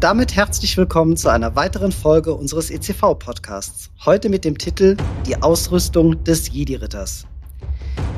[0.00, 3.90] Und damit herzlich willkommen zu einer weiteren Folge unseres ECV-Podcasts.
[4.06, 7.26] Heute mit dem Titel Die Ausrüstung des Jedi-Ritters.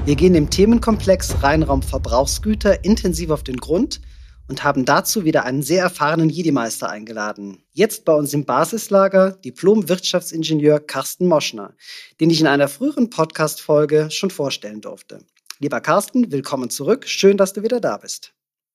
[0.05, 4.01] Wir gehen dem Themenkomplex Reinraum-Verbrauchsgüter intensiv auf den Grund
[4.47, 7.65] und haben dazu wieder einen sehr erfahrenen Jedi-Meister eingeladen.
[7.73, 11.75] Jetzt bei uns im Basislager Diplom-Wirtschaftsingenieur Carsten Moschner,
[12.21, 15.19] den ich in einer früheren Podcast-Folge schon vorstellen durfte.
[15.59, 17.09] Lieber Carsten, willkommen zurück.
[17.09, 18.35] Schön, dass du wieder da bist.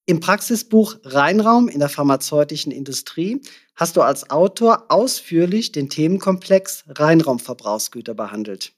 [0.10, 3.42] Im Praxisbuch Reinraum in der pharmazeutischen Industrie
[3.76, 8.72] hast du als Autor ausführlich den Themenkomplex Reinraumverbrauchsgüter behandelt.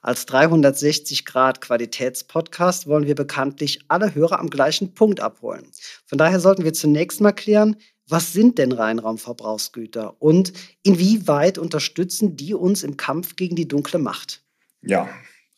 [0.00, 5.70] Als 360 Grad Qualitätspodcast wollen wir bekanntlich alle Hörer am gleichen Punkt abholen.
[6.06, 7.76] Von daher sollten wir zunächst mal klären,
[8.08, 10.52] was sind denn Reinraumverbrauchsgüter und
[10.82, 14.42] inwieweit unterstützen die uns im Kampf gegen die dunkle Macht?
[14.82, 15.08] Ja,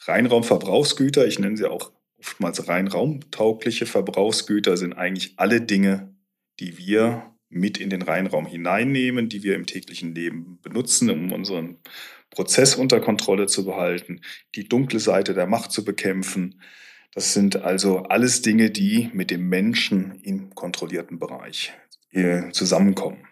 [0.01, 1.96] Reinraumverbrauchsgüter, ich nenne sie auch
[2.27, 6.13] oftmals rein raumtaugliche Verbrauchsgüter sind eigentlich alle Dinge,
[6.59, 11.79] die wir mit in den Reinraum hineinnehmen, die wir im täglichen Leben benutzen, um unseren
[12.31, 14.21] Prozess unter Kontrolle zu behalten,
[14.57, 16.61] die dunkle Seite der Macht zu bekämpfen.
[17.15, 21.73] Das sind also alles Dinge, die mit dem Menschen im kontrollierten Bereich
[22.11, 23.25] äh, zusammenkommen.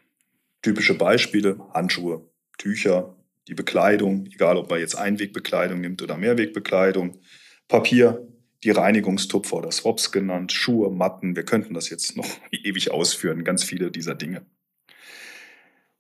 [0.63, 3.17] Typische Beispiele, Handschuhe, Tücher,
[3.49, 7.19] die Bekleidung, egal ob man jetzt Einwegbekleidung nimmt oder Mehrwegbekleidung,
[7.67, 8.27] Papier,
[8.65, 11.37] die Reinigungstupfer oder Swaps genannt, Schuhe, Matten.
[11.37, 14.45] Wir könnten das jetzt noch ewig ausführen, ganz viele dieser Dinge.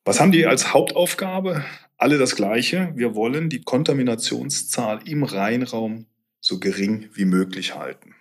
[0.04, 1.64] Was haben die als Hauptaufgabe?
[1.96, 2.92] Alle das Gleiche.
[2.94, 6.06] Wir wollen die Kontaminationszahl im Reinraum
[6.40, 8.14] so gering wie möglich halten.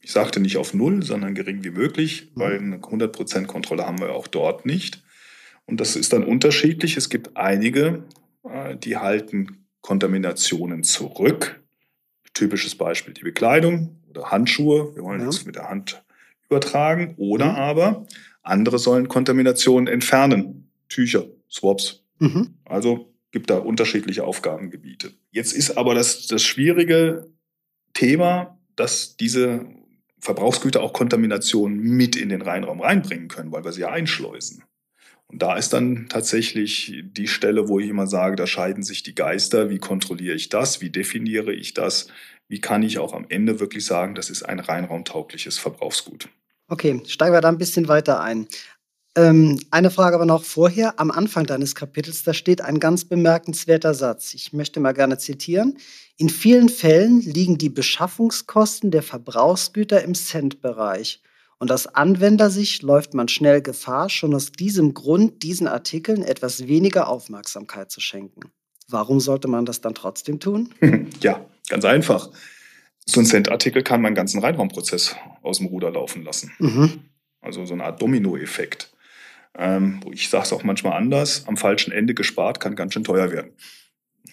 [0.00, 2.40] Ich sagte nicht auf Null, sondern gering wie möglich, mhm.
[2.40, 5.02] weil eine 100% Kontrolle haben wir auch dort nicht.
[5.66, 6.96] Und das ist dann unterschiedlich.
[6.96, 8.04] Es gibt einige,
[8.44, 11.60] äh, die halten Kontaminationen zurück.
[12.38, 14.94] Typisches Beispiel die Bekleidung oder Handschuhe.
[14.94, 15.30] Wir wollen ja.
[15.44, 16.04] mit der Hand
[16.48, 17.14] übertragen.
[17.16, 17.56] Oder mhm.
[17.56, 18.06] aber
[18.42, 20.70] andere sollen Kontaminationen entfernen.
[20.88, 22.04] Tücher, Swaps.
[22.20, 22.54] Mhm.
[22.64, 25.14] Also gibt da unterschiedliche Aufgabengebiete.
[25.32, 27.26] Jetzt ist aber das, das schwierige
[27.92, 29.66] Thema, dass diese
[30.20, 34.62] Verbrauchsgüter auch Kontaminationen mit in den Reinraum reinbringen können, weil wir sie ja einschleusen.
[35.30, 39.14] Und da ist dann tatsächlich die Stelle, wo ich immer sage, da scheiden sich die
[39.14, 39.68] Geister.
[39.68, 40.80] Wie kontrolliere ich das?
[40.80, 42.08] Wie definiere ich das?
[42.48, 46.30] Wie kann ich auch am Ende wirklich sagen, das ist ein reinraumtaugliches Verbrauchsgut?
[46.68, 48.48] Okay, steigen wir da ein bisschen weiter ein.
[49.16, 50.98] Ähm, eine Frage aber noch vorher.
[50.98, 54.32] Am Anfang deines Kapitels, da steht ein ganz bemerkenswerter Satz.
[54.32, 55.76] Ich möchte mal gerne zitieren.
[56.16, 61.20] In vielen Fällen liegen die Beschaffungskosten der Verbrauchsgüter im Cent-Bereich.
[61.58, 67.08] Und aus Anwendersicht läuft man schnell Gefahr, schon aus diesem Grund diesen Artikeln etwas weniger
[67.08, 68.52] Aufmerksamkeit zu schenken.
[68.88, 70.72] Warum sollte man das dann trotzdem tun?
[71.20, 72.30] Ja, ganz einfach.
[73.04, 76.52] So ein Cent-Artikel kann man einen ganzen Reinraumprozess aus dem Ruder laufen lassen.
[76.58, 77.00] Mhm.
[77.40, 78.92] Also so eine Art Dominoeffekt.
[79.56, 83.32] Ähm, ich sage es auch manchmal anders, am falschen Ende gespart kann ganz schön teuer
[83.32, 83.52] werden.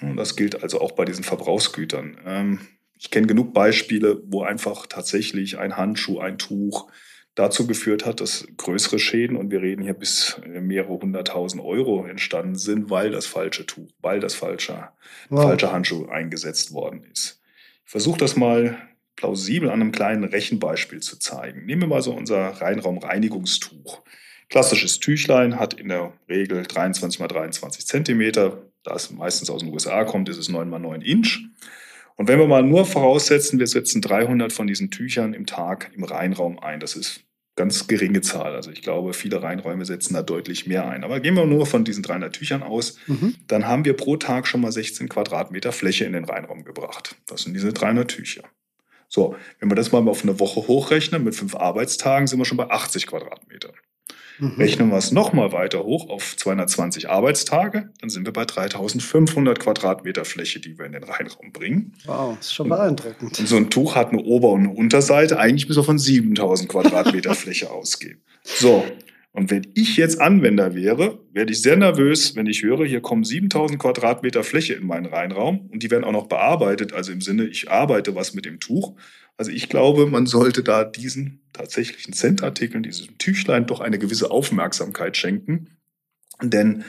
[0.01, 2.17] Und das gilt also auch bei diesen Verbrauchsgütern.
[2.25, 2.59] Ähm,
[2.97, 6.89] ich kenne genug Beispiele, wo einfach tatsächlich ein Handschuh, ein Tuch,
[7.35, 12.55] dazu geführt hat, dass größere Schäden, und wir reden hier bis mehrere hunderttausend Euro entstanden
[12.55, 14.89] sind, weil das falsche Tuch, weil das falsche,
[15.29, 15.43] wow.
[15.43, 17.41] falsche Handschuh eingesetzt worden ist.
[17.85, 18.77] Ich versuche das mal
[19.15, 21.65] plausibel an einem kleinen Rechenbeispiel zu zeigen.
[21.65, 24.01] Nehmen wir mal so unser Reinraumreinigungstuch.
[24.49, 28.61] Klassisches Tüchlein hat in der Regel 23 x 23 Zentimeter.
[28.83, 31.39] Da es meistens aus den USA kommt, ist es 9 x 9 Inch.
[32.15, 36.03] Und wenn wir mal nur voraussetzen, wir setzen 300 von diesen Tüchern im Tag im
[36.03, 37.25] Reinraum ein, das ist
[37.55, 38.53] ganz geringe Zahl.
[38.55, 41.03] Also ich glaube, viele Reinräume setzen da deutlich mehr ein.
[41.03, 43.35] Aber gehen wir nur von diesen 300 Tüchern aus, mhm.
[43.47, 47.15] dann haben wir pro Tag schon mal 16 Quadratmeter Fläche in den Reinraum gebracht.
[47.27, 48.43] Das sind diese 300 Tücher.
[49.07, 52.57] So, wenn wir das mal auf eine Woche hochrechnen, mit fünf Arbeitstagen sind wir schon
[52.57, 53.73] bei 80 Quadratmetern.
[54.39, 54.55] Mhm.
[54.57, 60.25] Rechnen wir es nochmal weiter hoch auf 220 Arbeitstage, dann sind wir bei 3500 Quadratmeter
[60.25, 61.93] Fläche, die wir in den Reinraum bringen.
[62.05, 63.39] Wow, das ist schon beeindruckend.
[63.39, 65.39] Und so ein Tuch hat eine Ober- und eine Unterseite.
[65.39, 68.21] Eigentlich müssen wir von 7000 Quadratmeter Fläche ausgehen.
[68.43, 68.83] So,
[69.35, 73.25] und wenn ich jetzt Anwender wäre, werde ich sehr nervös, wenn ich höre, hier kommen
[73.25, 77.43] 7000 Quadratmeter Fläche in meinen Reinraum und die werden auch noch bearbeitet, also im Sinne,
[77.43, 78.93] ich arbeite was mit dem Tuch.
[79.37, 85.17] Also ich glaube, man sollte da diesen tatsächlichen Centartikeln, diesem Tüchlein, doch eine gewisse Aufmerksamkeit
[85.17, 85.77] schenken.
[86.41, 86.83] Denn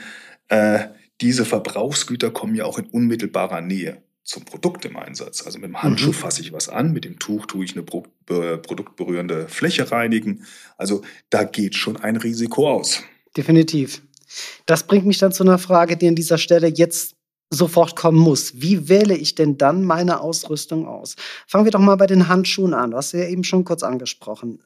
[0.47, 0.87] äh,
[1.21, 5.45] diese Verbrauchsgüter kommen ja auch in unmittelbarer Nähe zum Produkt im Einsatz.
[5.45, 6.13] Also mit dem Handschuh mhm.
[6.13, 10.45] fasse ich was an, mit dem Tuch tue ich eine Pro produktberührende Fläche reinigen.
[10.77, 13.03] Also da geht schon ein Risiko aus.
[13.37, 14.01] Definitiv.
[14.65, 17.15] Das bringt mich dann zu einer Frage, die an dieser Stelle jetzt
[17.49, 18.61] sofort kommen muss.
[18.61, 21.15] Wie wähle ich denn dann meine Ausrüstung aus?
[21.47, 22.91] Fangen wir doch mal bei den Handschuhen an.
[22.91, 24.59] Du hast ja eben schon kurz angesprochen.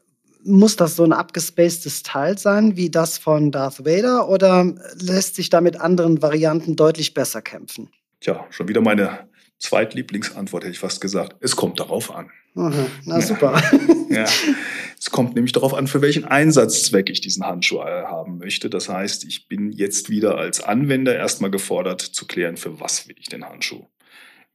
[0.44, 5.52] Muss das so ein abgespacedes Teil sein, wie das von Darth Vader, oder lässt sich
[5.52, 7.90] da mit anderen Varianten deutlich besser kämpfen?
[8.22, 9.28] Tja, schon wieder meine
[9.60, 11.36] Zweitlieblingsantwort, hätte ich fast gesagt.
[11.42, 12.32] Es kommt darauf an.
[12.56, 13.62] Aha, na super.
[14.10, 14.26] Ja.
[15.02, 18.70] Es kommt nämlich darauf an, für welchen Einsatzzweck ich diesen Handschuh äh, haben möchte.
[18.70, 23.16] Das heißt, ich bin jetzt wieder als Anwender erstmal gefordert zu klären, für was will
[23.20, 23.88] ich den Handschuh.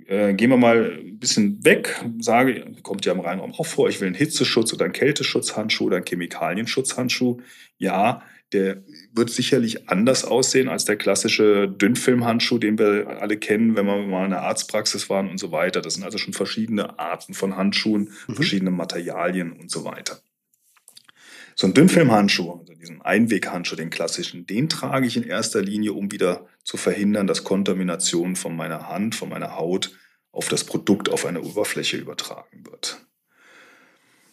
[0.06, 4.00] Äh, gehen wir mal ein bisschen weg, sage, kommt ja im Reinraum auch vor, ich
[4.00, 7.38] will einen Hitzeschutz oder einen Kälteschutzhandschuh oder einen Chemikalienschutzhandschuh.
[7.78, 8.22] Ja,
[8.52, 13.96] der wird sicherlich anders aussehen als der klassische Dünnfilmhandschuh, den wir alle kennen, wenn wir
[13.96, 15.80] mal in einer Arztpraxis waren und so weiter.
[15.80, 18.34] Das sind also schon verschiedene Arten von Handschuhen, mhm.
[18.34, 20.20] verschiedene Materialien und so weiter.
[21.58, 26.12] So ein Dünnfilmhandschuh, also diesen Einweghandschuh, den klassischen, den trage ich in erster Linie, um
[26.12, 29.92] wieder zu verhindern, dass Kontamination von meiner Hand, von meiner Haut
[30.32, 33.06] auf das Produkt, auf eine Oberfläche übertragen wird.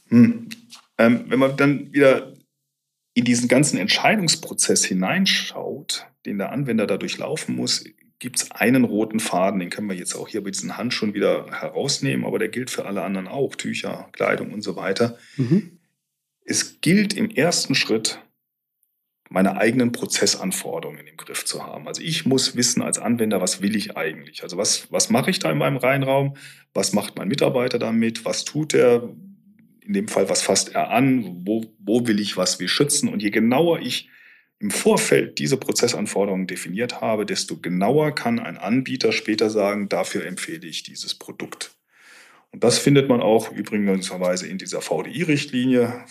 [0.09, 0.49] Hm.
[0.97, 2.33] Ähm, wenn man dann wieder
[3.13, 7.85] in diesen ganzen Entscheidungsprozess hineinschaut, den der Anwender dadurch laufen muss,
[8.19, 11.49] gibt es einen roten Faden, den können wir jetzt auch hier bei diesen Handschuhen wieder
[11.51, 15.17] herausnehmen, aber der gilt für alle anderen auch, Tücher, Kleidung und so weiter.
[15.37, 15.79] Mhm.
[16.45, 18.19] Es gilt im ersten Schritt,
[19.29, 21.87] meine eigenen Prozessanforderungen im Griff zu haben.
[21.87, 24.43] Also ich muss wissen als Anwender, was will ich eigentlich?
[24.43, 26.37] Also was, was mache ich da in meinem Reinraum?
[26.73, 28.25] Was macht mein Mitarbeiter damit?
[28.25, 29.09] Was tut er?
[29.85, 33.09] in dem Fall, was fasst er an, wo, wo will ich was wie schützen.
[33.09, 34.09] Und je genauer ich
[34.59, 40.65] im Vorfeld diese Prozessanforderungen definiert habe, desto genauer kann ein Anbieter später sagen, dafür empfehle
[40.65, 41.75] ich dieses Produkt.
[42.51, 44.09] Und das findet man auch übrigens
[44.43, 46.05] in dieser VDI-Richtlinie,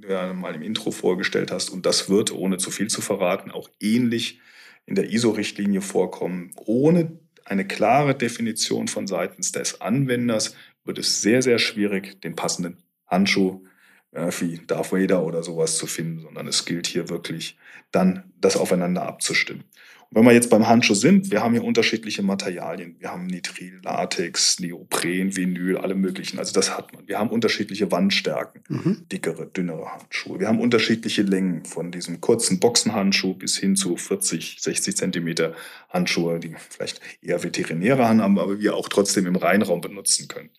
[0.00, 1.70] du ja mal im Intro vorgestellt hast.
[1.70, 4.40] Und das wird, ohne zu viel zu verraten, auch ähnlich
[4.86, 6.52] in der ISO-Richtlinie vorkommen.
[6.56, 10.54] Ohne eine klare Definition von seitens des Anwenders
[10.84, 13.64] wird es sehr, sehr schwierig, den passenden Handschuh
[14.12, 17.58] äh, wie Darth Vader oder sowas zu finden, sondern es gilt hier wirklich
[17.92, 19.64] dann, das aufeinander abzustimmen.
[20.12, 22.96] Wenn wir jetzt beim Handschuh sind, wir haben hier unterschiedliche Materialien.
[22.98, 26.40] Wir haben Nitril, Latex, Neopren, Vinyl, alle möglichen.
[26.40, 27.06] Also das hat man.
[27.06, 29.06] Wir haben unterschiedliche Wandstärken, mhm.
[29.12, 30.40] dickere, dünnere Handschuhe.
[30.40, 35.54] Wir haben unterschiedliche Längen von diesem kurzen Boxenhandschuh bis hin zu 40, 60 Zentimeter
[35.90, 40.50] Handschuhe, die vielleicht eher Veterinäre haben, aber wir auch trotzdem im Reinraum benutzen können.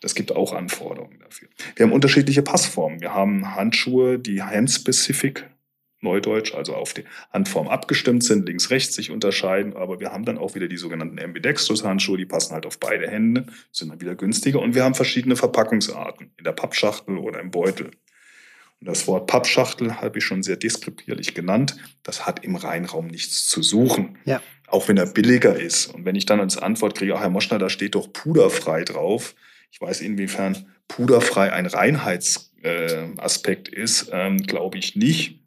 [0.00, 1.48] Das gibt auch Anforderungen dafür.
[1.74, 3.00] Wir haben unterschiedliche Passformen.
[3.00, 5.50] Wir haben Handschuhe, die hand-specific
[6.00, 9.76] Neudeutsch, also auf die Handform abgestimmt sind, links-rechts sich unterscheiden.
[9.76, 13.46] Aber wir haben dann auch wieder die sogenannten Ambidextrous-Handschuhe, die passen halt auf beide Hände,
[13.70, 14.60] sind dann wieder günstiger.
[14.60, 17.90] Und wir haben verschiedene Verpackungsarten, in der Pappschachtel oder im Beutel.
[18.80, 21.76] Und das Wort Pappschachtel habe ich schon sehr deskriptierlich genannt.
[22.02, 24.16] Das hat im Reinraum nichts zu suchen.
[24.24, 24.40] Ja.
[24.68, 25.94] Auch wenn er billiger ist.
[25.94, 29.34] Und wenn ich dann als Antwort kriege, ach Herr Moschner, da steht doch puderfrei drauf.
[29.70, 35.39] Ich weiß, inwiefern puderfrei ein Reinheitsaspekt äh, ist, ähm, glaube ich nicht.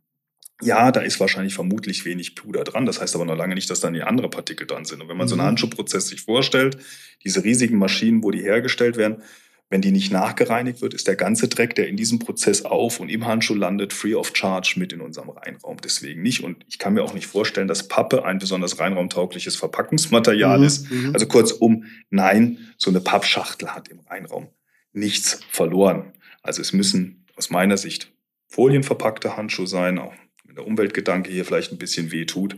[0.64, 2.86] Ja, da ist wahrscheinlich vermutlich wenig Puder dran.
[2.86, 5.02] Das heißt aber noch lange nicht, dass dann die andere Partikel dran sind.
[5.02, 5.30] Und wenn man mhm.
[5.30, 5.48] so einen mhm.
[5.48, 6.78] Handschuhprozess sich vorstellt,
[7.24, 9.24] diese riesigen Maschinen, wo die hergestellt werden,
[9.70, 13.10] wenn die nicht nachgereinigt wird, ist der ganze Dreck, der in diesem Prozess auf und
[13.10, 15.78] im Handschuh landet, free of charge mit in unserem Reinraum.
[15.84, 16.44] Deswegen nicht.
[16.44, 20.64] Und ich kann mir auch nicht vorstellen, dass Pappe ein besonders reinraumtaugliches Verpackungsmaterial mhm.
[20.64, 20.92] ist.
[20.92, 21.14] Mhm.
[21.14, 24.50] Also kurzum, nein, so eine Pappschachtel hat im Reinraum
[24.92, 26.14] nichts verloren.
[26.44, 28.14] Also es müssen aus meiner Sicht
[28.50, 30.14] folienverpackte Handschuhe sein, auch
[30.56, 32.58] der Umweltgedanke hier vielleicht ein bisschen weh tut.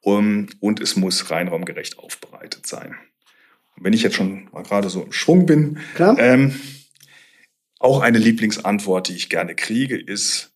[0.00, 2.94] Um, und es muss reinraumgerecht aufbereitet sein.
[3.74, 6.54] Und wenn ich jetzt schon mal gerade so im Schwung bin, ähm,
[7.78, 10.54] auch eine Lieblingsantwort, die ich gerne kriege, ist,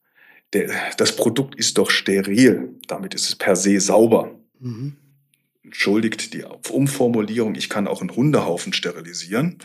[0.52, 2.75] der, das Produkt ist doch steril.
[2.87, 4.38] Damit ist es per se sauber.
[4.61, 4.97] Mhm.
[5.62, 9.59] Entschuldigt die Umformulierung, ich kann auch einen Hundehaufen sterilisieren.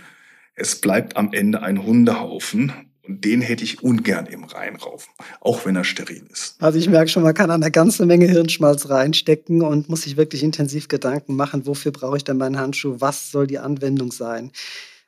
[0.55, 2.73] Es bleibt am Ende ein Hundehaufen
[3.07, 4.99] und den hätte ich ungern im Reinraum,
[5.41, 6.55] auch wenn er steril ist.
[6.59, 10.43] Also ich merke schon, man kann eine ganze Menge Hirnschmalz reinstecken und muss sich wirklich
[10.43, 14.51] intensiv Gedanken machen, wofür brauche ich denn meinen Handschuh, was soll die Anwendung sein.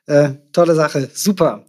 [0.06, 1.64] Äh, tolle Sache, super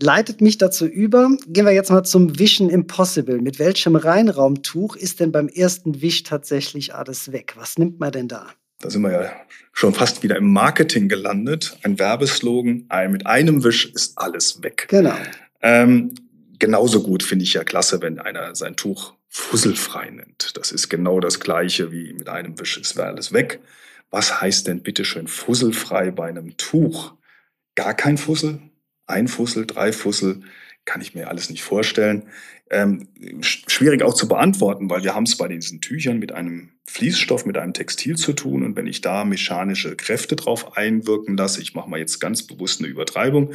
[0.00, 1.30] leitet mich dazu über.
[1.48, 3.40] Gehen wir jetzt mal zum Wischen Impossible.
[3.40, 7.54] Mit welchem Reinraumtuch ist denn beim ersten Wisch tatsächlich alles weg?
[7.56, 8.46] Was nimmt man denn da?
[8.80, 9.32] Da sind wir ja
[9.72, 11.76] schon fast wieder im Marketing gelandet.
[11.82, 14.86] Ein Werbeslogan, mit einem Wisch ist alles weg.
[14.88, 15.16] Genau.
[15.60, 16.14] Ähm,
[16.58, 20.56] genauso gut finde ich ja klasse, wenn einer sein Tuch fusselfrei nennt.
[20.56, 23.60] Das ist genau das Gleiche wie mit einem Wisch ist alles weg.
[24.10, 27.14] Was heißt denn bitte schön fusselfrei bei einem Tuch?
[27.74, 28.60] Gar kein Fussel?
[29.08, 30.42] ein Fussel, drei Fussel,
[30.84, 32.24] kann ich mir alles nicht vorstellen.
[32.70, 33.08] Ähm,
[33.40, 37.56] schwierig auch zu beantworten, weil wir haben es bei diesen Tüchern mit einem Fließstoff, mit
[37.56, 38.62] einem Textil zu tun.
[38.62, 42.80] Und wenn ich da mechanische Kräfte drauf einwirken lasse, ich mache mal jetzt ganz bewusst
[42.80, 43.52] eine Übertreibung,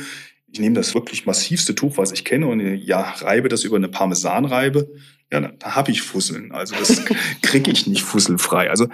[0.54, 3.90] ich nehme das wirklich massivste Tuch, was ich kenne, und ja, reibe das über eine
[3.90, 4.90] Parmesanreibe,
[5.32, 6.52] ja, da habe ich Fusseln.
[6.52, 7.04] Also das
[7.42, 8.70] kriege ich nicht fusselfrei.
[8.70, 8.88] Also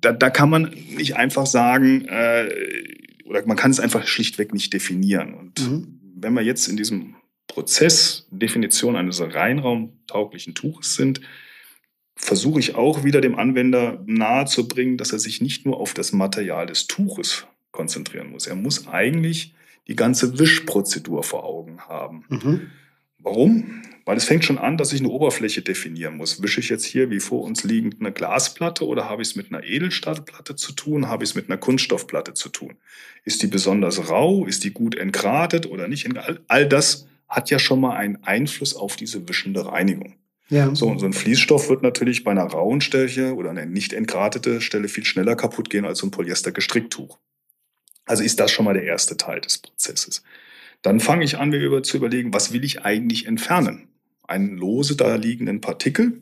[0.00, 2.48] da, da kann man nicht einfach sagen, äh,
[3.24, 5.34] oder man kann es einfach schlichtweg nicht definieren.
[5.34, 11.20] Und mhm wenn wir jetzt in diesem Prozess Definition eines reinraumtauglichen Tuches sind,
[12.16, 16.66] versuche ich auch wieder dem Anwender nahezubringen, dass er sich nicht nur auf das Material
[16.66, 18.46] des Tuches konzentrieren muss.
[18.46, 19.54] Er muss eigentlich
[19.88, 22.24] die ganze Wischprozedur vor Augen haben.
[22.28, 22.70] Mhm.
[23.18, 23.82] Warum?
[24.04, 26.42] Weil es fängt schon an, dass ich eine Oberfläche definieren muss.
[26.42, 29.52] Wische ich jetzt hier wie vor uns liegend eine Glasplatte oder habe ich es mit
[29.52, 31.08] einer Edelstahlplatte zu tun?
[31.08, 32.74] Habe ich es mit einer Kunststoffplatte zu tun?
[33.24, 34.46] Ist die besonders rau?
[34.46, 36.08] Ist die gut entgratet oder nicht?
[36.46, 40.14] All das hat ja schon mal einen Einfluss auf diese wischende Reinigung.
[40.48, 40.74] Ja.
[40.74, 44.62] So, und so ein Fließstoff wird natürlich bei einer rauen Stelle oder einer nicht entgratete
[44.62, 47.18] Stelle viel schneller kaputt gehen als so ein Polyester-Gestricktuch.
[48.08, 50.22] Also ist das schon mal der erste Teil des Prozesses.
[50.82, 53.88] Dann fange ich an, mir zu überlegen, was will ich eigentlich entfernen?
[54.26, 56.20] Einen lose da liegenden Partikel?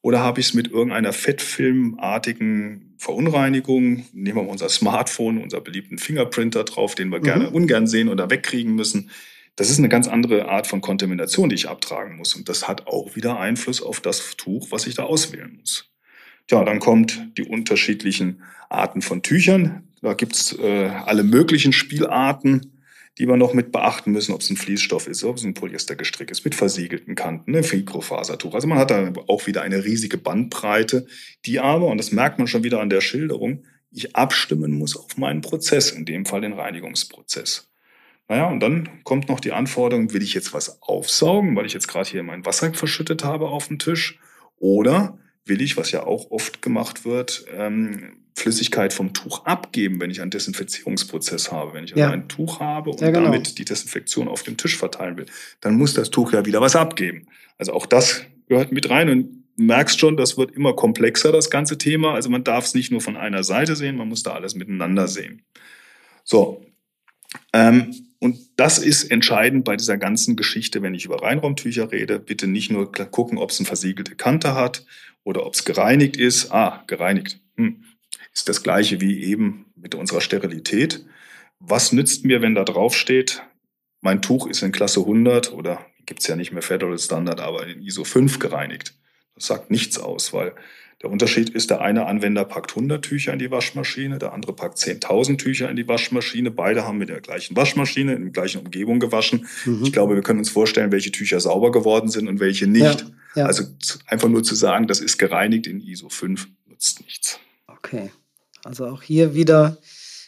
[0.00, 4.06] Oder habe ich es mit irgendeiner fettfilmartigen Verunreinigung?
[4.12, 7.24] Nehmen wir mal unser Smartphone, unser beliebten Fingerprinter drauf, den wir mhm.
[7.24, 9.10] gerne ungern sehen oder wegkriegen müssen.
[9.56, 12.34] Das ist eine ganz andere Art von Kontamination, die ich abtragen muss.
[12.34, 15.90] Und das hat auch wieder Einfluss auf das Tuch, was ich da auswählen muss.
[16.48, 19.87] Ja, dann kommt die unterschiedlichen Arten von Tüchern.
[20.02, 22.78] Da gibt's äh, alle möglichen Spielarten
[23.18, 26.30] die wir noch mit beachten müssen, ob es ein Fließstoff ist, ob es ein Polyestergestrick
[26.30, 28.54] ist, mit versiegelten Kanten, ein Mikrofasertuch.
[28.54, 31.06] Also man hat da auch wieder eine riesige Bandbreite,
[31.44, 35.16] die aber, und das merkt man schon wieder an der Schilderung, ich abstimmen muss auf
[35.16, 37.68] meinen Prozess, in dem Fall den Reinigungsprozess.
[38.28, 41.88] Naja, und dann kommt noch die Anforderung, will ich jetzt was aufsaugen, weil ich jetzt
[41.88, 44.20] gerade hier mein Wasser verschüttet habe auf dem Tisch,
[44.58, 50.10] oder will ich, was ja auch oft gemacht wird, ähm, Flüssigkeit vom Tuch abgeben, wenn
[50.10, 51.74] ich einen Desinfizierungsprozess habe.
[51.74, 52.10] Wenn ich also ja.
[52.10, 53.24] ein Tuch habe und ja, genau.
[53.24, 55.26] damit die Desinfektion auf dem Tisch verteilen will,
[55.60, 57.26] dann muss das Tuch ja wieder was abgeben.
[57.58, 61.50] Also auch das gehört mit rein und du merkst schon, das wird immer komplexer, das
[61.50, 62.14] ganze Thema.
[62.14, 65.08] Also man darf es nicht nur von einer Seite sehen, man muss da alles miteinander
[65.08, 65.42] sehen.
[66.24, 66.64] So.
[67.52, 72.18] Ähm, und das ist entscheidend bei dieser ganzen Geschichte, wenn ich über Reinraumtücher rede.
[72.18, 74.84] Bitte nicht nur gucken, ob es eine versiegelte Kante hat
[75.28, 76.50] oder ob es gereinigt ist.
[76.50, 77.40] Ah, gereinigt.
[77.56, 77.84] Hm
[78.38, 81.04] ist das gleiche wie eben mit unserer Sterilität.
[81.58, 83.42] Was nützt mir, wenn da drauf steht,
[84.00, 87.66] mein Tuch ist in Klasse 100 oder gibt es ja nicht mehr Federal Standard, aber
[87.66, 88.94] in ISO 5 gereinigt?
[89.34, 90.54] Das sagt nichts aus, weil
[91.02, 94.78] der Unterschied ist, der eine Anwender packt 100 Tücher in die Waschmaschine, der andere packt
[94.78, 96.50] 10.000 Tücher in die Waschmaschine.
[96.50, 99.46] Beide haben mit der gleichen Waschmaschine in der gleichen Umgebung gewaschen.
[99.64, 99.82] Mhm.
[99.84, 103.00] Ich glaube, wir können uns vorstellen, welche Tücher sauber geworden sind und welche nicht.
[103.00, 103.46] Ja, ja.
[103.46, 103.64] Also
[104.06, 107.38] einfach nur zu sagen, das ist gereinigt in ISO 5, nutzt nichts.
[107.66, 108.10] Okay.
[108.64, 109.78] Also auch hier wieder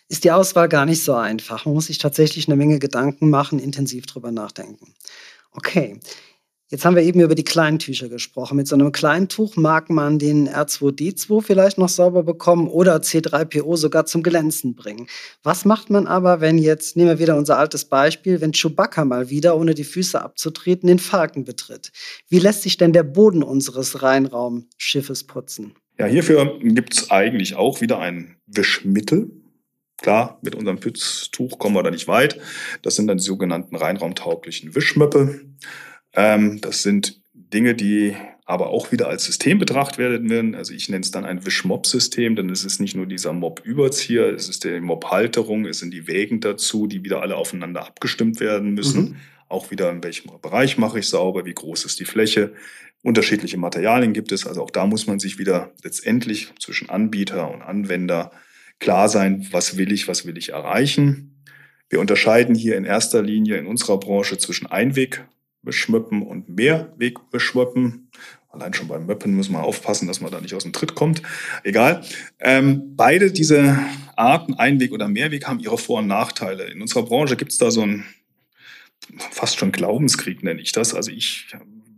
[0.08, 1.66] ist die Auswahl gar nicht so einfach.
[1.66, 4.94] Man muss sich tatsächlich eine Menge Gedanken machen, intensiv drüber nachdenken.
[5.52, 6.00] Okay.
[6.72, 8.56] Jetzt haben wir eben über die Kleintücher gesprochen.
[8.56, 14.06] Mit so einem Kleintuch mag man den R2D2 vielleicht noch sauber bekommen oder C3PO sogar
[14.06, 15.08] zum Glänzen bringen.
[15.42, 19.30] Was macht man aber, wenn jetzt, nehmen wir wieder unser altes Beispiel, wenn Chewbacca mal
[19.30, 21.90] wieder, ohne die Füße abzutreten, den Falken betritt?
[22.28, 25.74] Wie lässt sich denn der Boden unseres Reinraumschiffes putzen?
[25.98, 29.32] Ja, hierfür gibt es eigentlich auch wieder ein Wischmittel.
[30.00, 32.38] Klar, mit unserem Pütztuch kommen wir da nicht weit.
[32.82, 35.40] Das sind dann die sogenannten reinraumtauglichen Wischmöppe.
[36.14, 38.14] Ähm, das sind Dinge, die
[38.50, 40.56] aber auch wieder als System betrachtet werden.
[40.56, 44.48] Also ich nenne es dann ein Wisch-Mob-System, denn es ist nicht nur dieser Mob-Überzieher, es
[44.48, 49.02] ist die Mob-Halterung, es sind die Wägen dazu, die wieder alle aufeinander abgestimmt werden müssen.
[49.02, 49.16] Mhm.
[49.48, 52.52] Auch wieder in welchem Bereich mache ich sauber, wie groß ist die Fläche.
[53.02, 57.62] Unterschiedliche Materialien gibt es, also auch da muss man sich wieder letztendlich zwischen Anbieter und
[57.62, 58.32] Anwender
[58.80, 61.44] klar sein, was will ich, was will ich erreichen.
[61.88, 64.66] Wir unterscheiden hier in erster Linie in unserer Branche zwischen
[65.60, 68.08] Einwegbeschmöppen und Mehrwegbeschmöppen.
[68.50, 71.22] Allein schon beim Möppen muss man aufpassen, dass man da nicht aus dem Tritt kommt.
[71.62, 72.02] Egal.
[72.40, 73.78] Ähm, beide diese
[74.16, 76.64] Arten, Einweg oder Mehrweg, haben ihre Vor- und Nachteile.
[76.64, 78.04] In unserer Branche gibt es da so ein
[79.30, 80.94] fast schon Glaubenskrieg, nenne ich das.
[80.94, 81.46] Also ich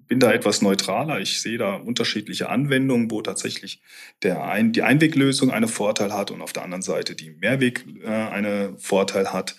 [0.09, 1.21] bin da etwas neutraler.
[1.21, 3.81] Ich sehe da unterschiedliche Anwendungen, wo tatsächlich
[4.23, 8.09] der Ein die Einweglösung einen Vorteil hat und auf der anderen Seite die Mehrweg äh,
[8.09, 9.57] einen Vorteil hat.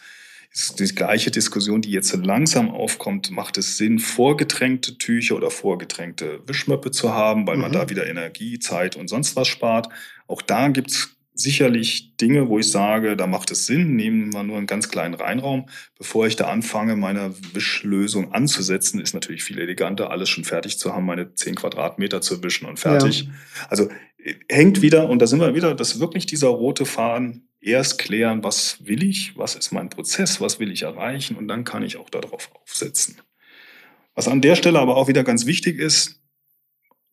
[0.54, 6.42] Ist die gleiche Diskussion, die jetzt langsam aufkommt, macht es Sinn, vorgetränkte Tücher oder vorgetränkte
[6.46, 7.64] Wischmöppe zu haben, weil mhm.
[7.64, 9.90] man da wieder Energie, Zeit und sonst was spart.
[10.28, 14.44] Auch da gibt es sicherlich Dinge, wo ich sage, da macht es Sinn, nehmen wir
[14.44, 15.68] nur einen ganz kleinen Reinraum.
[15.98, 20.94] Bevor ich da anfange, meine Wischlösung anzusetzen, ist natürlich viel eleganter, alles schon fertig zu
[20.94, 23.24] haben, meine 10 Quadratmeter zu wischen und fertig.
[23.24, 23.32] Ja.
[23.70, 27.50] Also äh, hängt wieder, und da sind wir wieder, das ist wirklich dieser rote Faden,
[27.64, 31.64] erst klären, was will ich, was ist mein Prozess, was will ich erreichen, und dann
[31.64, 33.22] kann ich auch darauf aufsetzen.
[34.16, 36.20] Was an der Stelle aber auch wieder ganz wichtig ist,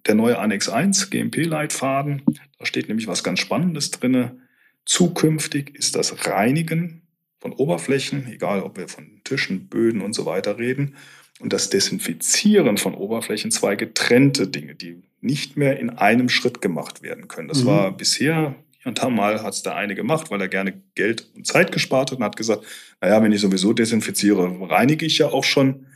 [0.07, 2.23] der neue Annex 1 GMP-Leitfaden.
[2.59, 4.43] Da steht nämlich was ganz Spannendes drin.
[4.85, 7.03] Zukünftig ist das Reinigen
[7.39, 10.97] von Oberflächen, egal ob wir von Tischen, Böden und so weiter reden,
[11.39, 17.03] und das Desinfizieren von Oberflächen zwei getrennte Dinge, die nicht mehr in einem Schritt gemacht
[17.03, 17.49] werden können.
[17.49, 17.69] Das mhm.
[17.69, 21.47] war bisher, und da mal hat es der eine gemacht, weil er gerne Geld und
[21.47, 22.65] Zeit gespart hat und hat gesagt,
[23.01, 25.87] naja, wenn ich sowieso desinfiziere, reinige ich ja auch schon.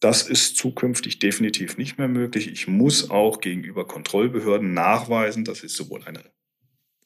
[0.00, 2.50] Das ist zukünftig definitiv nicht mehr möglich.
[2.52, 6.20] Ich muss auch gegenüber Kontrollbehörden nachweisen, dass ich sowohl eine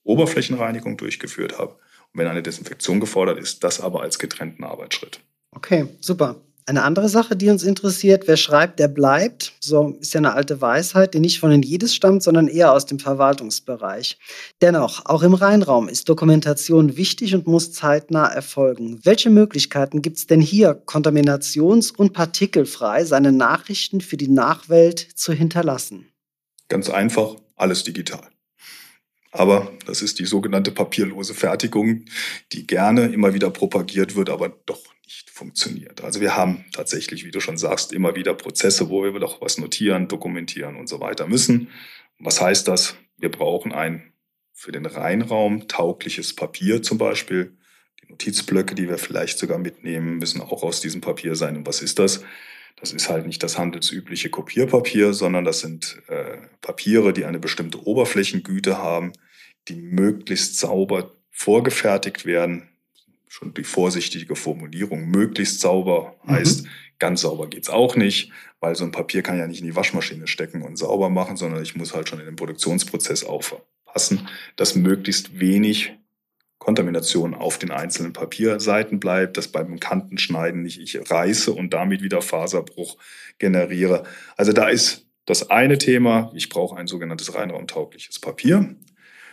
[0.03, 1.79] Oberflächenreinigung durchgeführt habe
[2.13, 5.21] und wenn eine Desinfektion gefordert ist, das aber als getrennten Arbeitsschritt.
[5.53, 6.41] Okay, super.
[6.67, 9.55] Eine andere Sache, die uns interessiert, wer schreibt, der bleibt.
[9.61, 12.87] So ist ja eine alte Weisheit, die nicht von den Jedes stammt, sondern eher aus
[12.87, 14.19] dem Verwaltungsbereich.
[14.61, 19.01] Dennoch, auch im Rheinraum ist Dokumentation wichtig und muss zeitnah erfolgen.
[19.03, 25.33] Welche Möglichkeiten gibt es denn hier, kontaminations- und partikelfrei seine Nachrichten für die Nachwelt zu
[25.33, 26.07] hinterlassen?
[26.69, 28.29] Ganz einfach, alles digital.
[29.33, 32.05] Aber das ist die sogenannte papierlose Fertigung,
[32.53, 36.05] die gerne immer wieder propagiert wird, aber doch nicht funktioniert.
[36.05, 39.59] Also wir haben tatsächlich, wie du schon sagst, immer wieder Prozesse, wo wir doch was
[39.59, 41.69] notieren, dokumentieren und so weiter müssen.
[42.21, 42.97] Was heißt das?
[43.17, 44.13] Wir brauchen ein
[44.53, 47.57] für den Reinraum taugliches Papier zum Beispiel.
[48.03, 51.57] Die Notizblöcke, die wir vielleicht sogar mitnehmen, müssen auch aus diesem Papier sein.
[51.57, 52.23] Und was ist das?
[52.77, 57.85] Das ist halt nicht das handelsübliche Kopierpapier, sondern das sind äh, Papiere, die eine bestimmte
[57.85, 59.13] Oberflächengüte haben,
[59.67, 62.70] die möglichst sauber vorgefertigt werden,
[63.31, 66.31] schon die vorsichtige Formulierung, möglichst sauber mhm.
[66.33, 66.69] heißt, mhm.
[66.99, 70.27] ganz sauber geht's auch nicht, weil so ein Papier kann ja nicht in die Waschmaschine
[70.27, 75.39] stecken und sauber machen, sondern ich muss halt schon in den Produktionsprozess aufpassen, dass möglichst
[75.39, 75.93] wenig
[76.59, 82.23] Kontamination auf den einzelnen Papierseiten bleibt, dass beim Kantenschneiden nicht ich reiße und damit wieder
[82.23, 82.99] Faserbruch
[83.39, 84.03] generiere.
[84.37, 88.75] Also da ist das eine Thema, ich brauche ein sogenanntes reinraumtaugliches Papier.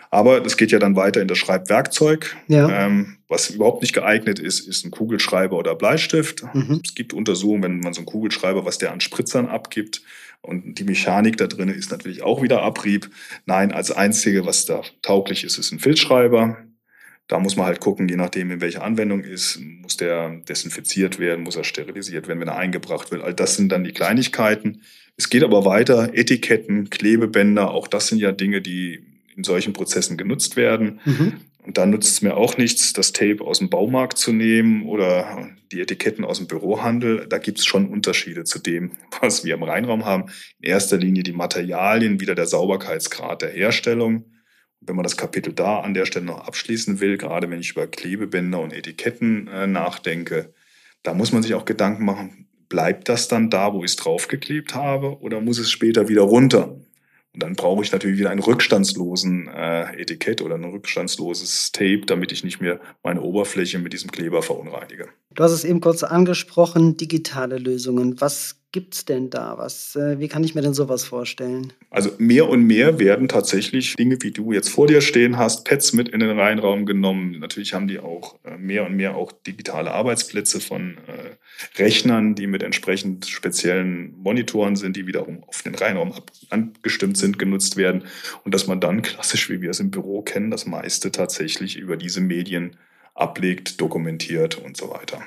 [0.10, 2.36] Aber das geht ja dann weiter in das Schreibwerkzeug.
[2.48, 2.86] Ja.
[2.86, 6.44] Ähm, was überhaupt nicht geeignet ist, ist ein Kugelschreiber oder Bleistift.
[6.54, 6.82] Mhm.
[6.84, 10.02] Es gibt Untersuchungen, wenn man so einen Kugelschreiber, was der an Spritzern abgibt.
[10.42, 13.10] Und die Mechanik da drin ist natürlich auch wieder Abrieb.
[13.46, 16.58] Nein, als einzige, was da tauglich ist, ist ein Filzschreiber.
[17.28, 21.44] Da muss man halt gucken, je nachdem, in welcher Anwendung ist, muss der desinfiziert werden,
[21.44, 23.22] muss er sterilisiert werden, wenn er eingebracht wird.
[23.22, 24.82] All das sind dann die Kleinigkeiten.
[25.18, 26.14] Es geht aber weiter.
[26.14, 29.04] Etiketten, Klebebänder, auch das sind ja Dinge, die
[29.38, 31.00] in solchen Prozessen genutzt werden.
[31.06, 31.34] Mhm.
[31.64, 35.50] Und da nutzt es mir auch nichts, das Tape aus dem Baumarkt zu nehmen oder
[35.72, 37.28] die Etiketten aus dem Bürohandel.
[37.28, 40.26] Da gibt es schon Unterschiede zu dem, was wir im Reinraum haben.
[40.60, 44.26] In erster Linie die Materialien, wieder der Sauberkeitsgrad der Herstellung.
[44.80, 47.88] wenn man das Kapitel da an der Stelle noch abschließen will, gerade wenn ich über
[47.88, 50.54] Klebebänder und Etiketten äh, nachdenke,
[51.04, 54.74] da muss man sich auch Gedanken machen, bleibt das dann da, wo ich es draufgeklebt
[54.74, 56.80] habe, oder muss es später wieder runter?
[57.38, 62.32] Und dann brauche ich natürlich wieder einen rückstandslosen äh, Etikett oder ein rückstandsloses Tape, damit
[62.32, 65.10] ich nicht mehr meine Oberfläche mit diesem Kleber verunreinige.
[65.36, 68.20] Du hast es eben kurz angesprochen, digitale Lösungen.
[68.20, 69.56] Was gibt es denn da?
[69.58, 71.74] Was, äh, wie kann ich mir denn sowas vorstellen?
[71.92, 75.94] Also mehr und mehr werden tatsächlich Dinge, wie du jetzt vor dir stehen hast, Pads
[75.94, 77.40] mit in den Reihenraum genommen.
[77.40, 81.17] Natürlich haben die auch äh, mehr und mehr auch digitale Arbeitsplätze von äh,
[81.78, 86.14] Rechnern, die mit entsprechend speziellen Monitoren sind, die wiederum auf den Reihenraum
[86.50, 88.04] angestimmt sind, genutzt werden.
[88.44, 91.98] Und dass man dann klassisch, wie wir es im Büro kennen, das meiste tatsächlich über
[91.98, 92.78] diese Medien
[93.16, 95.22] ablegt, dokumentiert und so weiter.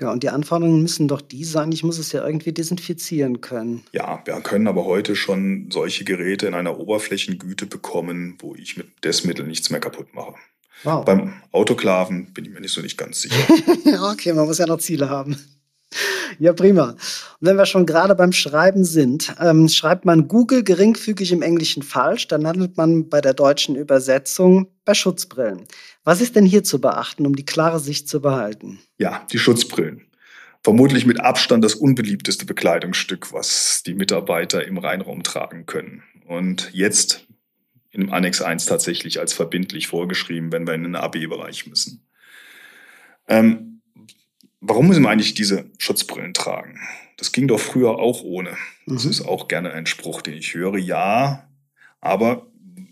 [0.00, 3.84] Ja, und die Anforderungen müssen doch die sein, ich muss es ja irgendwie desinfizieren können.
[3.92, 9.04] Ja, wir können aber heute schon solche Geräte in einer Oberflächengüte bekommen, wo ich mit
[9.04, 10.34] Dessmittel nichts mehr kaputt mache.
[10.82, 11.04] Wow.
[11.04, 13.36] Beim Autoklaven bin ich mir nicht so nicht ganz sicher.
[14.12, 15.36] okay, man muss ja noch Ziele haben.
[16.38, 16.90] Ja, prima.
[16.90, 16.98] Und
[17.40, 22.28] wenn wir schon gerade beim Schreiben sind, ähm, schreibt man Google geringfügig im Englischen falsch,
[22.28, 25.64] dann landet man bei der deutschen Übersetzung bei Schutzbrillen.
[26.04, 28.80] Was ist denn hier zu beachten, um die klare Sicht zu behalten?
[28.98, 30.06] Ja, die Schutzbrillen.
[30.64, 36.04] Vermutlich mit Abstand das unbeliebteste Bekleidungsstück, was die Mitarbeiter im Reinraum tragen können.
[36.26, 37.26] Und jetzt
[37.90, 42.06] im Annex 1 tatsächlich als verbindlich vorgeschrieben, wenn wir in den AB-Bereich müssen.
[43.28, 43.71] Ähm,
[44.62, 46.80] warum müssen wir eigentlich diese Schutzbrillen tragen?
[47.18, 48.56] Das ging doch früher auch ohne.
[48.86, 49.10] Das mhm.
[49.10, 50.78] ist auch gerne ein Spruch, den ich höre.
[50.78, 51.48] Ja,
[52.00, 52.46] aber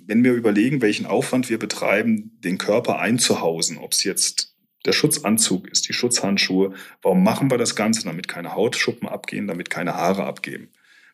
[0.06, 4.54] wenn wir überlegen, welchen Aufwand wir betreiben, den Körper einzuhausen, ob es jetzt
[4.84, 8.04] der Schutzanzug ist, die Schutzhandschuhe, warum machen wir das Ganze?
[8.04, 10.70] Damit keine Hautschuppen abgehen, damit keine Haare abgeben.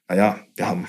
[0.09, 0.87] Naja, wir haben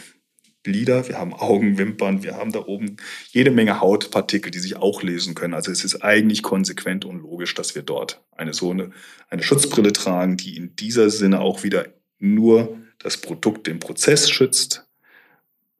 [0.67, 2.97] Lider, wir haben Augen, Wimpern, wir haben da oben
[3.29, 5.53] jede Menge Hautpartikel, die sich auch lesen können.
[5.53, 8.91] Also es ist eigentlich konsequent und logisch, dass wir dort eine so eine,
[9.29, 11.87] eine Schutzbrille tragen, die in dieser Sinne auch wieder
[12.19, 14.87] nur das Produkt, den Prozess schützt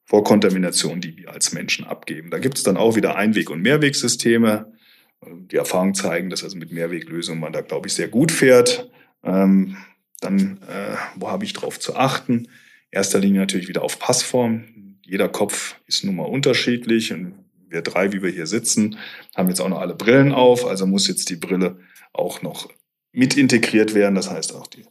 [0.04, 2.30] vor Kontamination, die wir als Menschen abgeben.
[2.30, 4.72] Da gibt es dann auch wieder Einweg- und Mehrwegsysteme.
[5.26, 8.90] Die Erfahrungen zeigen, dass also mit Mehrweglösungen man da, glaube ich, sehr gut fährt.
[9.24, 9.78] Ähm,
[10.22, 12.48] dann, äh, wo habe ich darauf zu achten?
[12.92, 14.66] erster Linie natürlich wieder auf Passform.
[15.08, 17.34] Jeder Kopf ist nun mal unterschiedlich und
[17.70, 18.98] wir drei, wie wir hier sitzen,
[19.36, 21.80] haben jetzt auch noch alle Brillen auf, also muss jetzt die Brille
[22.14, 22.70] auch noch
[23.12, 24.16] mit integriert werden.
[24.16, 24.86] Das heißt auch die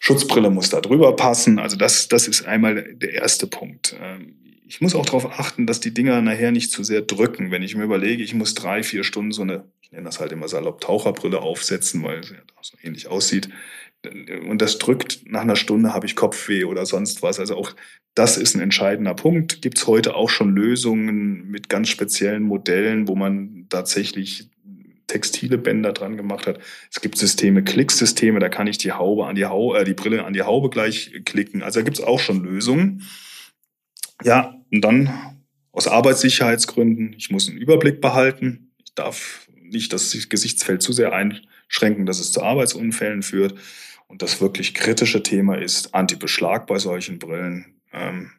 [0.00, 1.60] Schutzbrille muss da drüber passen.
[1.60, 3.96] Also das, das ist einmal der erste Punkt.
[4.00, 4.34] Ähm,
[4.66, 7.52] ich muss auch darauf achten, dass die Dinger nachher nicht zu sehr drücken.
[7.52, 10.32] Wenn ich mir überlege, ich muss drei, vier Stunden so eine, ich nenne das halt
[10.32, 13.48] immer salopp Taucherbrille aufsetzen, weil sie ja so ähnlich aussieht,
[14.48, 17.38] und das drückt, nach einer Stunde habe ich Kopfweh oder sonst was.
[17.38, 17.74] Also auch
[18.14, 19.62] das ist ein entscheidender Punkt.
[19.62, 24.50] Gibt es heute auch schon Lösungen mit ganz speziellen Modellen, wo man tatsächlich
[25.12, 26.58] textile Bänder dran gemacht hat.
[26.90, 30.24] Es gibt Systeme, Klicksysteme, da kann ich die Haube an die Haube, äh, die Brille
[30.24, 31.62] an die Haube gleich klicken.
[31.62, 33.02] Also da gibt es auch schon Lösungen.
[34.24, 35.12] Ja, und dann
[35.70, 38.72] aus Arbeitssicherheitsgründen, ich muss einen Überblick behalten.
[38.84, 43.54] Ich darf nicht das Gesichtsfeld zu sehr einschränken, dass es zu Arbeitsunfällen führt.
[44.12, 47.80] Und das wirklich kritische Thema ist Antibeschlag bei solchen Brillen.
[47.94, 48.32] Ähm,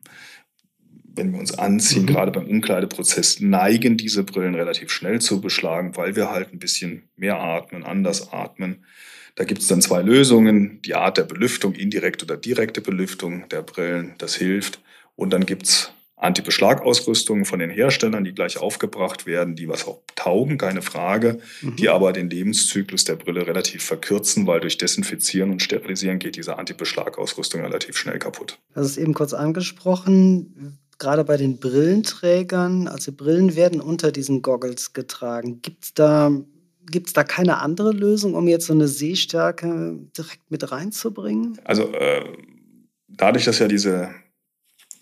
[1.16, 2.08] wenn wir uns anziehen, mhm.
[2.08, 7.10] gerade beim Umkleideprozess, neigen diese Brillen relativ schnell zu beschlagen, weil wir halt ein bisschen
[7.16, 8.86] mehr atmen, anders atmen.
[9.34, 13.64] Da gibt es dann zwei Lösungen, die Art der Belüftung, indirekte oder direkte Belüftung der
[13.64, 14.80] Brillen, das hilft.
[15.16, 15.92] Und dann gibt es
[16.24, 21.76] Anti-Beschlag-Ausrüstungen von den Herstellern, die gleich aufgebracht werden, die was auch taugen, keine Frage, mhm.
[21.76, 26.58] die aber den Lebenszyklus der Brille relativ verkürzen, weil durch Desinfizieren und Sterilisieren geht diese
[26.58, 28.58] Anti-Beschlag-Ausrüstung relativ schnell kaputt.
[28.74, 34.94] Das ist eben kurz angesprochen, gerade bei den Brillenträgern, also Brillen werden unter diesen Goggles
[34.94, 35.62] getragen.
[35.62, 36.32] Gibt es da
[36.92, 41.58] Gibt es da keine andere Lösung, um jetzt so eine Sehstärke direkt mit reinzubringen?
[41.64, 42.26] Also äh,
[43.08, 44.10] dadurch, dass ja diese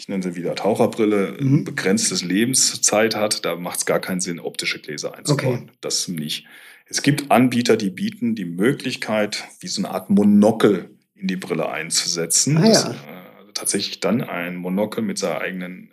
[0.02, 1.64] ich nenne sie wieder Taucherbrille, mhm.
[1.64, 5.66] begrenztes Lebenszeit hat, da macht es gar keinen Sinn, optische Gläser einzubauen.
[5.66, 5.72] Okay.
[5.80, 6.48] Das nicht.
[6.88, 11.70] Es gibt Anbieter, die bieten die Möglichkeit, wie so eine Art Monokel in die Brille
[11.70, 12.58] einzusetzen.
[12.58, 12.90] Ah, das, ja.
[12.94, 15.92] äh, tatsächlich dann ein Monokel mit seiner eigenen äh,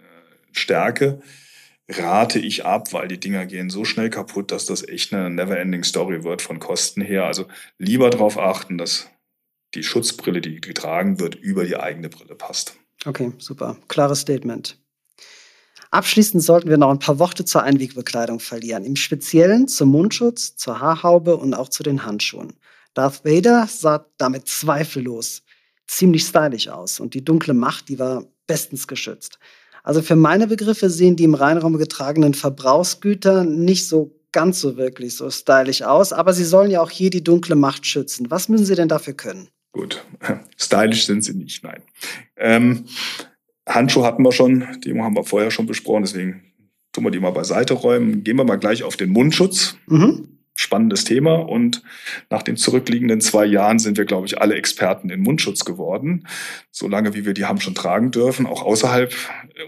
[0.52, 1.20] Stärke
[1.86, 5.84] rate ich ab, weil die Dinger gehen so schnell kaputt, dass das echt eine never-ending
[5.84, 7.26] Story wird von Kosten her.
[7.26, 9.10] Also lieber darauf achten, dass
[9.74, 12.78] die Schutzbrille, die getragen wird, über die eigene Brille passt.
[13.04, 13.76] Okay, super.
[13.88, 14.78] Klares Statement.
[15.90, 18.84] Abschließend sollten wir noch ein paar Worte zur Einwegbekleidung verlieren.
[18.84, 22.54] Im Speziellen zum Mundschutz, zur Haarhaube und auch zu den Handschuhen.
[22.94, 25.42] Darth Vader sah damit zweifellos
[25.86, 29.38] ziemlich stylisch aus und die dunkle Macht, die war bestens geschützt.
[29.82, 35.16] Also für meine Begriffe sehen die im Reinraum getragenen Verbrauchsgüter nicht so ganz so wirklich
[35.16, 38.30] so stylisch aus, aber sie sollen ja auch hier die dunkle Macht schützen.
[38.30, 39.48] Was müssen sie denn dafür können?
[39.72, 40.04] Gut,
[40.56, 41.82] stylisch sind sie nicht, nein.
[42.36, 42.86] Ähm,
[43.68, 46.42] Handschuhe hatten wir schon, die haben wir vorher schon besprochen, deswegen
[46.92, 48.24] tun wir die mal beiseite räumen.
[48.24, 49.76] Gehen wir mal gleich auf den Mundschutz.
[49.86, 51.34] Mhm spannendes Thema.
[51.36, 51.82] Und
[52.30, 56.26] nach den zurückliegenden zwei Jahren sind wir, glaube ich, alle Experten in Mundschutz geworden.
[56.70, 59.14] Solange wie wir die haben schon tragen dürfen, auch außerhalb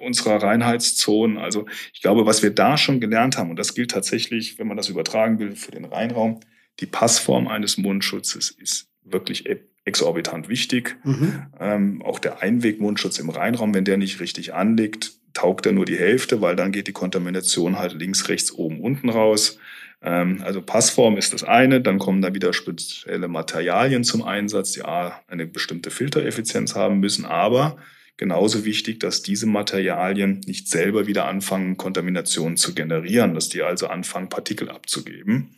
[0.02, 1.38] unserer Reinheitszonen.
[1.38, 4.76] Also ich glaube, was wir da schon gelernt haben, und das gilt tatsächlich, wenn man
[4.76, 6.40] das übertragen will für den Reinraum,
[6.80, 9.46] die Passform eines Mundschutzes ist wirklich
[9.84, 10.96] exorbitant wichtig.
[11.04, 11.46] Mhm.
[11.58, 15.98] Ähm, auch der Einwegmundschutz im Reinraum, wenn der nicht richtig anliegt, taugt er nur die
[15.98, 19.58] Hälfte, weil dann geht die Kontamination halt links, rechts, oben, unten raus.
[20.02, 24.82] Ähm, also Passform ist das eine, dann kommen da wieder spezielle Materialien zum Einsatz, die
[24.82, 27.76] eine bestimmte Filtereffizienz haben müssen, aber
[28.16, 33.88] genauso wichtig, dass diese Materialien nicht selber wieder anfangen, Kontaminationen zu generieren, dass die also
[33.88, 35.54] anfangen, Partikel abzugeben.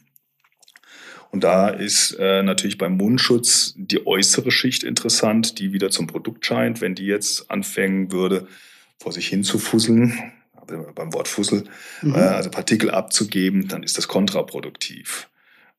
[1.32, 6.44] Und da ist äh, natürlich beim Mundschutz die äußere Schicht interessant, die wieder zum Produkt
[6.44, 6.82] scheint.
[6.82, 8.46] Wenn die jetzt anfangen würde,
[9.00, 10.32] vor sich hin zu fusseln,
[10.94, 11.64] beim Wort Fussel,
[12.02, 12.14] mhm.
[12.14, 15.28] äh, also Partikel abzugeben, dann ist das kontraproduktiv.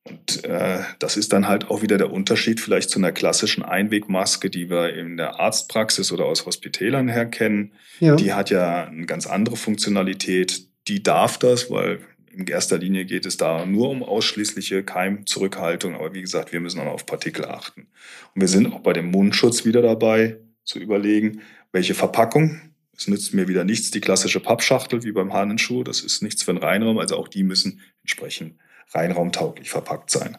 [0.02, 4.50] Und äh, das ist dann halt auch wieder der Unterschied vielleicht zu einer klassischen Einwegmaske,
[4.50, 7.72] die wir in der Arztpraxis oder aus Hospitälern her kennen.
[8.00, 8.16] Ja.
[8.16, 10.66] Die hat ja eine ganz andere Funktionalität.
[10.88, 12.00] Die darf das, weil
[12.36, 15.94] in erster Linie geht es da nur um ausschließliche Keimzurückhaltung.
[15.94, 17.88] Aber wie gesagt, wir müssen auch auf Partikel achten.
[18.34, 21.42] Und wir sind auch bei dem Mundschutz wieder dabei zu überlegen,
[21.72, 22.60] welche Verpackung
[22.96, 25.82] es nützt mir wieder nichts, die klassische Pappschachtel wie beim Hanenschuh.
[25.82, 26.98] Das ist nichts für einen Reinraum.
[26.98, 28.56] Also auch die müssen entsprechend
[28.92, 30.38] reinraumtauglich verpackt sein.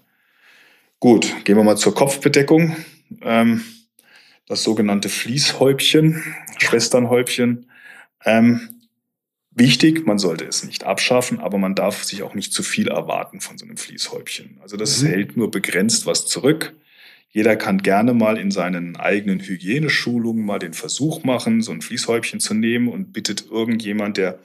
[0.99, 2.75] Gut, gehen wir mal zur Kopfbedeckung.
[3.21, 3.63] Ähm,
[4.47, 6.23] das sogenannte Fließhäubchen,
[6.57, 7.69] Schwesternhäubchen.
[8.23, 8.74] Ähm,
[9.55, 13.41] wichtig, man sollte es nicht abschaffen, aber man darf sich auch nicht zu viel erwarten
[13.41, 14.59] von so einem Fließhäubchen.
[14.61, 15.07] Also das mhm.
[15.07, 16.75] hält nur begrenzt was zurück.
[17.29, 22.39] Jeder kann gerne mal in seinen eigenen Hygieneschulungen mal den Versuch machen, so ein Fließhäubchen
[22.39, 24.39] zu nehmen und bittet irgendjemand, der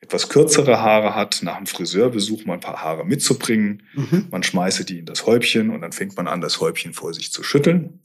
[0.00, 3.82] etwas kürzere Haare hat, nach einem Friseurbesuch mal ein paar Haare mitzubringen.
[3.94, 4.26] Mhm.
[4.30, 7.32] Man schmeiße die in das Häubchen und dann fängt man an, das Häubchen vor sich
[7.32, 8.00] zu schütteln.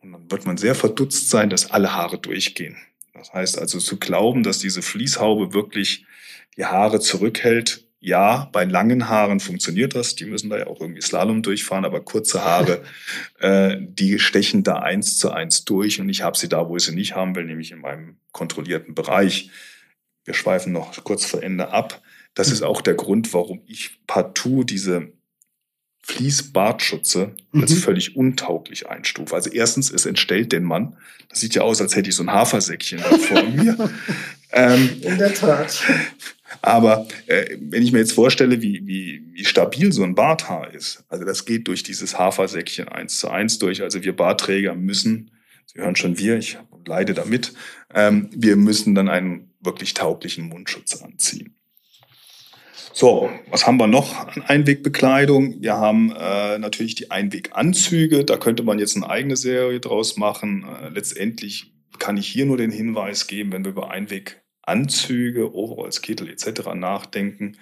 [0.00, 2.76] Und dann wird man sehr verdutzt sein, dass alle Haare durchgehen.
[3.14, 6.04] Das heißt also zu glauben, dass diese Fließhaube wirklich
[6.56, 10.14] die Haare zurückhält, ja, bei langen Haaren funktioniert das.
[10.14, 12.82] Die müssen da ja auch irgendwie Slalom durchfahren, aber kurze Haare,
[13.40, 16.82] äh, die stechen da eins zu eins durch und ich habe sie da, wo ich
[16.82, 19.48] sie nicht haben will, nämlich in meinem kontrollierten Bereich.
[20.26, 22.02] Wir schweifen noch kurz vor Ende ab.
[22.34, 25.12] Das ist auch der Grund, warum ich partout diese
[26.06, 27.62] Fließbartschutze mhm.
[27.62, 29.34] als völlig untauglich einstufe.
[29.34, 30.96] Also erstens, es entstellt den Mann.
[31.30, 33.90] Das sieht ja aus, als hätte ich so ein Hafersäckchen da vor mir.
[34.52, 35.82] Ähm, In der Tat.
[36.60, 41.04] Aber äh, wenn ich mir jetzt vorstelle, wie, wie, wie stabil so ein Barthaar ist,
[41.08, 43.82] also das geht durch dieses Hafersäckchen eins zu eins durch.
[43.82, 45.30] Also wir Bartträger müssen,
[45.66, 47.54] Sie hören schon wir, ich leide damit,
[47.94, 51.56] ähm, wir müssen dann einen wirklich tauglichen Mundschutz anziehen.
[52.96, 55.60] So, was haben wir noch an Einwegbekleidung?
[55.60, 58.24] Wir haben äh, natürlich die Einweganzüge.
[58.24, 60.64] Da könnte man jetzt eine eigene Serie draus machen.
[60.64, 66.02] Äh, letztendlich kann ich hier nur den Hinweis geben, wenn wir über Einweg Anzüge, Overalls,
[66.02, 66.72] Kittel etc.
[66.76, 67.58] nachdenken.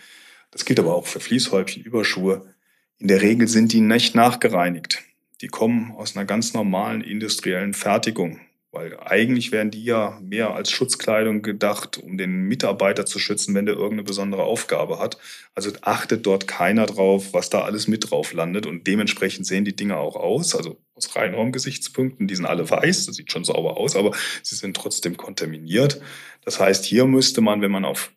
[0.51, 2.55] Das gilt aber auch für Fließhäubchen, Überschuhe.
[2.99, 5.03] In der Regel sind die nicht nachgereinigt.
[5.41, 8.39] Die kommen aus einer ganz normalen industriellen Fertigung.
[8.75, 13.67] Weil eigentlich wären die ja mehr als Schutzkleidung gedacht, um den Mitarbeiter zu schützen, wenn
[13.67, 15.19] der irgendeine besondere Aufgabe hat.
[15.55, 18.65] Also achtet dort keiner drauf, was da alles mit drauf landet.
[18.65, 20.57] Und dementsprechend sehen die Dinge auch aus.
[20.57, 24.75] Also aus Reinraumgesichtspunkten, die sind alle weiß, das sieht schon sauber aus, aber sie sind
[24.75, 26.01] trotzdem kontaminiert.
[26.43, 28.11] Das heißt, hier müsste man, wenn man auf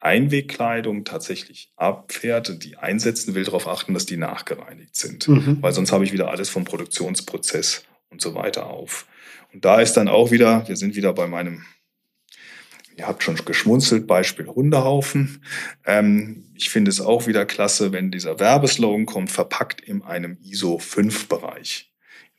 [0.00, 5.28] Einwegkleidung tatsächlich abfährt und die einsetzen will, darauf achten, dass die nachgereinigt sind.
[5.28, 5.58] Mhm.
[5.60, 9.06] Weil sonst habe ich wieder alles vom Produktionsprozess und so weiter auf.
[9.52, 11.64] Und da ist dann auch wieder, wir sind wieder bei meinem,
[12.96, 15.44] ihr habt schon geschmunzelt, Beispiel Hundehaufen.
[15.84, 20.78] Ähm, ich finde es auch wieder klasse, wenn dieser Werbeslogan kommt, verpackt in einem ISO
[20.78, 21.92] 5 Bereich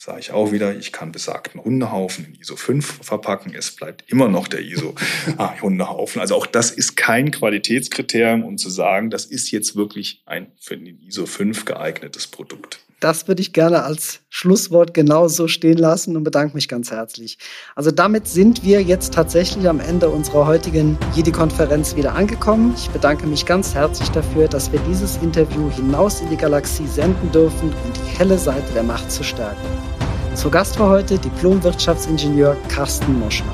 [0.04, 3.54] sage ich auch wieder, ich kann besagten Hundehaufen in ISO 5 verpacken.
[3.56, 4.96] Es bleibt immer noch der ISO
[5.38, 6.20] ah, Hundehaufen.
[6.20, 10.78] Also auch das ist kein Qualitätskriterium, um zu sagen, das ist jetzt wirklich ein für
[10.78, 12.80] den ISO 5 geeignetes Produkt.
[13.00, 17.38] Das würde ich gerne als Schlusswort genauso stehen lassen und bedanke mich ganz herzlich.
[17.76, 22.74] Also damit sind wir jetzt tatsächlich am Ende unserer heutigen Jedi-Konferenz wieder angekommen.
[22.78, 27.32] Ich bedanke mich ganz herzlich dafür, dass wir dieses Interview hinaus in die Galaxie senden
[27.32, 29.62] dürfen, um die helle Seite der Macht zu stärken.
[30.36, 33.54] Zu Gast war heute Diplom-Wirtschaftsingenieur Carsten Moschner.